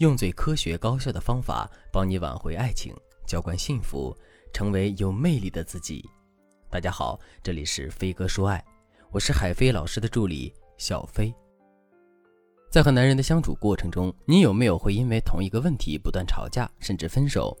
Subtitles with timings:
[0.00, 2.94] 用最科学高效的方法帮你挽回爱情，
[3.26, 4.16] 浇灌幸福，
[4.50, 6.02] 成为有魅力的自己。
[6.70, 8.64] 大家好，这里是飞哥说爱，
[9.10, 11.30] 我是海飞老师的助理小飞。
[12.70, 17.54] 在和男人的相处过程中，你有没有会因为同一个问题不断吵架，甚至分手，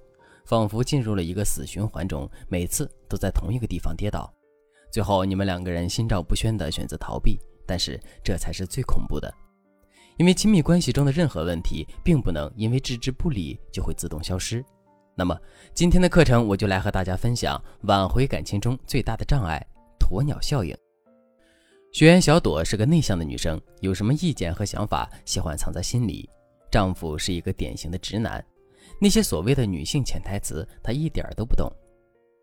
[0.46, 4.32] 仿佛进入了一个死循环中，每次都在同一个地方跌倒，
[4.90, 9.30] 最后你们两个人心照不宣的选择逃避，但是这才是最恐怖的。
[10.20, 14.62] 因为亲密关系中的任何问题，并不能因为置之不理就会自动消失。
[15.14, 15.34] 那么
[15.72, 19.66] 今天的课程，我就来和大家分享挽回感情中最大的障碍——
[19.98, 20.76] 鸵鸟效应。
[21.90, 26.28] 学员小朵是个内向的女生，有什么意见和想法，喜欢藏在心里。
[26.70, 28.44] 丈夫是一个典型的直男，
[29.00, 31.66] 那些所谓的女性潜台词，她一点都不懂。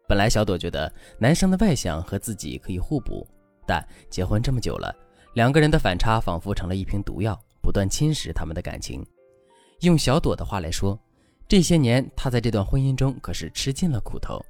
[0.08, 3.24] 本来小朵觉得男生的外向和自己可以互补，
[3.68, 4.92] 但结婚这么久了，
[5.36, 7.40] 两个人的反差仿佛成了一瓶毒药。
[7.62, 9.06] 不断侵蚀他们的感情。
[9.82, 11.00] 用小朵的话来说，
[11.48, 14.44] 这些年她在这段婚姻中可是吃尽了苦头。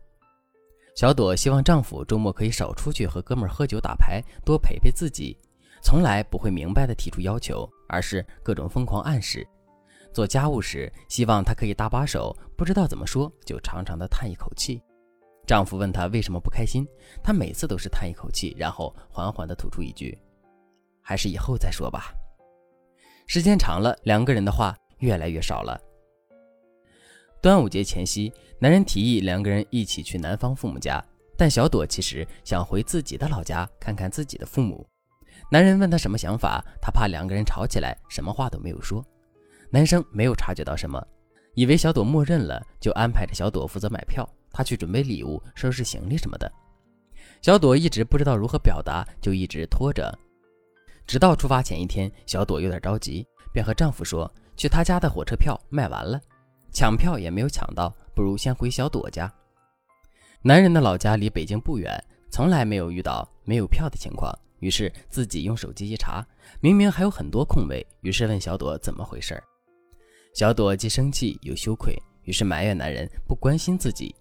[0.96, 5.38] 小朵希望丈夫周末可以少出去和哥们喝酒打牌，多陪陪自己，
[5.84, 9.48] 从来不会明白的提出要求，而是各种疯狂暗示。
[10.12, 14.82] 做家务时，希望他可以搭把手，不知道怎么说，就长长的叹一口气。
[15.46, 16.88] 丈夫问她为什么不开心，
[17.24, 20.18] 她每次都是叹一口气，然后缓缓地吐出一句
[21.04, 22.12] ：“还是以后再说吧。”
[23.28, 25.78] 时间长了，两个人的话越来越少了。
[27.42, 31.04] 端午节前夕，男人提议两个人一起去男方父母家，
[31.38, 34.88] 但小朵其实想回自己的老家看看自己的父母。
[35.52, 39.06] 男人问他什么想法，他怕两个人吵起来，什么话都没有说。
[39.70, 41.06] 男生没有察觉到什么，
[41.54, 46.50] 以为小朵默认了，就安排着小朵负责买票，他去准备礼物、收拾行李什么的。
[47.42, 50.18] 小朵一直不知道如何表达，就一直拖着。
[51.08, 56.20] 直到出发前一天，小朵有点着急，便和丈夫说：“去他家的火车票卖完了，
[56.74, 59.34] 抢票也没有抢到，不如先回小朵家。”
[60.44, 61.98] 男人的老家离北京不远，
[62.30, 66.22] 从来没有遇到没有票的情况，于是自己用手机一查，
[66.60, 69.42] 明明还有很多空位，于是问小朵怎么回事。
[70.36, 74.14] 小朵既生气又羞愧，于是埋怨男人不关心自己。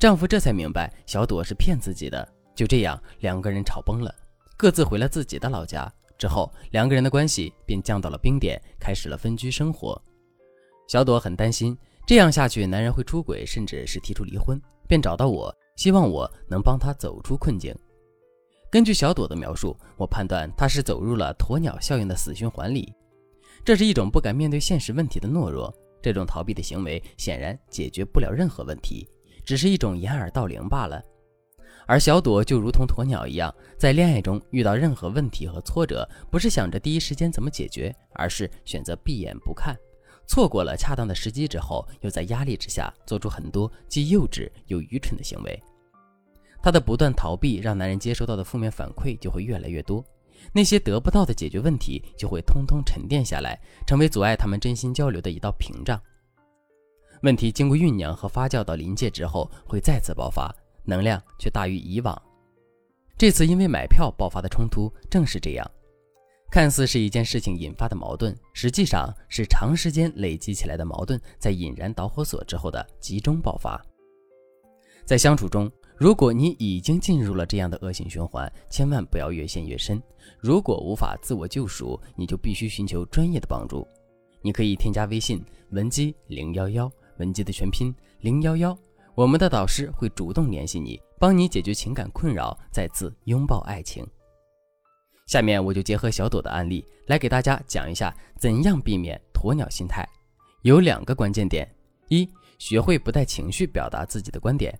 [0.00, 4.12] 丈夫这才明白小朵是骗自己的，就这样两个人吵崩了。
[4.56, 10.00] 各自回了自己的老家之后，两个人的关系便降到了冰点，开始了分居生活。
[10.88, 11.76] 小朵很担心
[12.06, 17.74] 这样下去，男人会出轨，甚至是提出离婚，便找到我，希望我能帮他走出困境。
[18.70, 22.92] 根据小朵的描述，我判断他是走入了鸵鸟效应的死循环里。
[23.64, 29.08] 这是一种不敢面对现实问题的懦弱，这种逃避的行为显然解决不了任何问题，
[29.44, 31.02] 只是一种掩耳盗铃罢了。
[31.86, 39.76] 而小朵就如同鸵鸟一样，在恋爱中遇到任何问题和挫折，不是想着第一时间怎么解决，而是选择闭眼不看。
[40.26, 45.60] 错过了恰当的时机之后，又在压力之下做出很多既幼稚又愚蠢的行为。
[46.62, 50.02] 她的不断逃避，让男人接收到的负面反馈就会越来越多，
[50.52, 56.00] 那些得不到的解决问题就会通通沉淀下来，成为阻碍他们真心交流的一道屏障。
[57.22, 60.54] 问题经过酝酿和发酵到临界之后，会再次爆发。
[60.84, 62.20] 能量却大于以往。
[63.16, 65.70] 这次因为买票爆发的冲突正是这样，
[66.50, 73.80] 看似是一件事情引发的矛盾，实际上是长时间累积起来的矛盾在引燃导火索之后的集中爆发。
[75.04, 80.02] 在相处中，如果你已经进入了这样的恶性循环，千万不要越陷越深。
[80.40, 83.86] 如果无法自我救赎，你就必须寻求专业的帮助。
[84.40, 88.76] 你可以添加微信文姬零幺幺，文姬的全拼零幺幺。
[89.14, 94.06] 我们的导师会主动联系你，帮你解决情感困扰，再次拥抱爱情。
[95.26, 100.08] 下面我就结合小朵的案例来给大家讲一下怎样避免鸵鸟心态。
[100.62, 101.68] 有两个关键点：
[102.08, 102.26] 一、
[102.58, 104.78] 学会不带情绪表达自己的观点。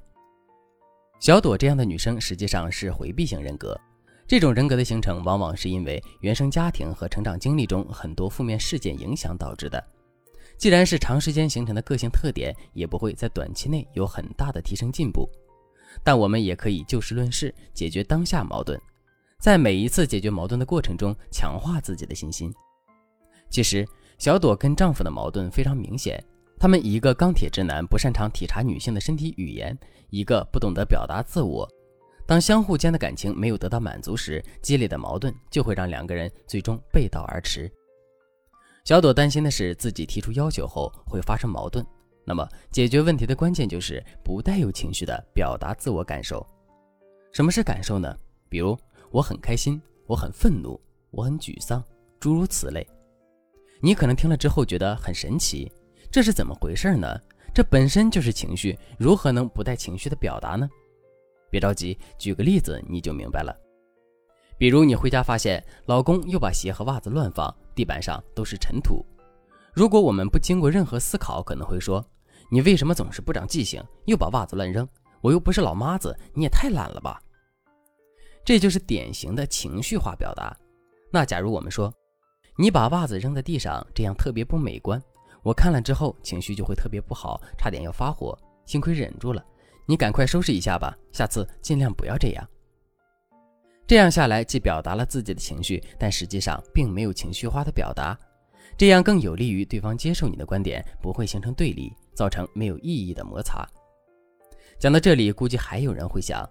[1.21, 3.79] 小朵这样的女生实际上是回避型人格，
[4.27, 9.83] 这种人格的形成往往是因为原生家庭和成长经历中很多负面事件影响导致的。
[10.63, 15.29] 既然是长时间形成的个性特点，也不会在短期内有很大的提升进步。
[16.05, 18.81] 但我们也可以就事论事，解决当下矛盾，
[19.41, 22.55] 在每一次解决矛盾的过程中，强化自己的信心。
[23.51, 23.85] 其实，
[24.19, 26.25] 小朵跟丈夫的矛盾非常明显，
[26.61, 29.77] 他们一个钢铁直男不擅长体察女性的身体语言，
[30.11, 31.69] 一个不懂得表达自我。
[32.25, 37.69] 当相互间的感情没有得到满足时，激烈的矛盾就会让两个人最终背道而驰。
[38.85, 41.87] 小朵担心的是，自己提出要求后会发生矛盾。
[42.25, 46.45] 那么，解决问题的关键就是不带有情绪的表达自我感受。
[47.33, 48.17] 什么是感受呢？
[48.49, 48.77] 比如，
[49.11, 50.81] 我很开心，我很愤怒，
[51.13, 51.83] 我很沮丧，
[52.19, 52.85] 诸如此类。
[53.81, 55.71] 你可能听了之后觉得很神奇，
[56.11, 57.09] 这是怎么回事呢？
[57.55, 60.69] 这本身就是情绪，如何能不带情绪的表达呢？
[61.51, 63.57] 别着急，举个例子你就明白了。
[64.59, 69.05] 比如你回家发现老公又把鞋和袜子乱放，地板上都是尘土。
[69.73, 72.05] 如果我们不经过任何思考，可能会说
[72.51, 74.87] ：“你为什么总是不长记性，又把袜子乱扔？
[75.21, 77.21] 我又不是老妈子，你也太懒了吧！”
[78.45, 80.57] 这就是典型的情绪化表达。
[81.11, 81.93] 那假如我们说
[82.57, 85.03] ：“你把袜子扔在地上，这样特别不美观。”
[85.43, 89.45] 我看了之后，情绪就会特别不好，差点要发火，幸亏忍住了。
[89.87, 92.49] 你赶快收拾一下吧，下次尽量不要这样。
[93.93, 98.19] 这样下来，既表达了自己的情绪，但实际上并没有情绪化的表达，
[98.75, 103.69] 这样更有利于对方接受你的观点，不会形成对立，造成没有意义的摩擦。
[104.79, 106.49] 讲到这里，估计还有人会想，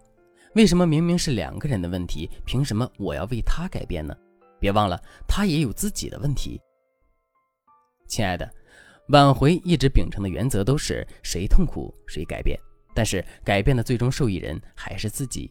[0.53, 4.15] 为什么明明是两个人的问题，凭什么我要为他改变呢？
[4.59, 6.61] 别忘了，他也有自己的问题。
[8.07, 8.47] 亲爱的。
[9.07, 12.55] 挽回一直秉承的原则都是谁痛苦谁改变，
[12.93, 15.49] 但是改变的最终受益人还是自己。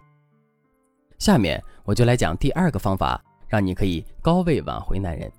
[1.21, 5.31] 下面我就来讲第二个方法，让你可以高位挽回男人。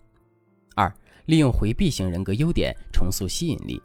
[0.75, 0.93] 二，
[1.25, 3.81] 利用回避型人格优点重塑吸引力。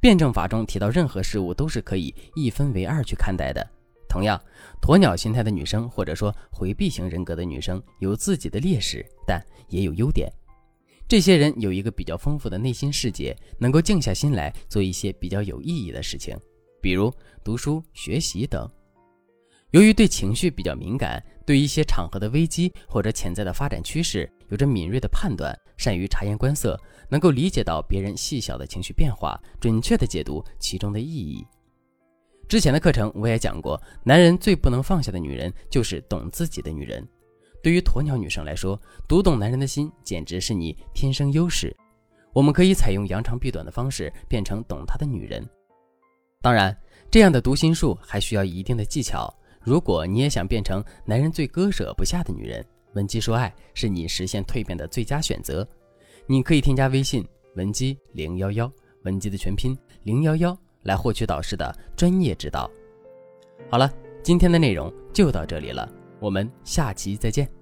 [0.00, 3.64] 辩证法中提到，任何事物都是可以一分为二去看待的。
[4.08, 4.38] 同样，
[4.82, 10.28] 鸵鸟心态的女生或者说回避型人格的女生有自己的劣势，但也有优点。
[11.06, 16.36] 这些人有一个比较丰富的内心世界，能够静下心来做一些比较有意义的事情，
[16.80, 17.14] 比如
[17.44, 18.68] 读书、学习等。
[19.72, 26.78] 由于对情绪比较敏感，对一些场合的危机或者潜在的发展趋势有着敏锐的判断，善于察言观色，
[27.08, 31.42] 能够理解到别人细小的情绪变化，准确地解读其中的意义。
[32.46, 37.02] 之前的课程我也讲过，男人最不能放下的女人就是懂自己的女人。
[37.62, 38.78] 对于鸵鸟女生来说，
[39.08, 41.74] 读懂男人的心简直是你天生优势。
[42.34, 45.48] 我们可以采用扬长避短的方式，变成懂他的女人。
[46.42, 46.76] 当然，
[47.10, 49.34] 这样的读心术还需要一定的技巧。
[49.64, 52.64] 如果你也想变成男人最割舍不下的女人，
[52.94, 55.66] 文姬说爱是你实现蜕变的最佳选择。
[56.26, 58.70] 你可以添加微信文姬零幺幺，
[59.04, 62.70] 文姬的全拼零幺幺，来获取导师的专业指导。
[63.70, 63.90] 好了，
[64.22, 65.88] 今天的内容就到这里了。
[66.18, 67.61] 我们下期再见。